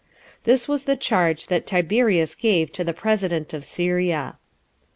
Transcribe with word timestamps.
This 0.45 0.67
was 0.67 0.85
the 0.85 0.95
charge 0.95 1.45
that 1.45 1.67
Tiberius 1.67 2.33
gave 2.33 2.71
to 2.71 2.83
the 2.83 2.91
president 2.91 3.53
of 3.53 3.63
Syria. 3.63 4.37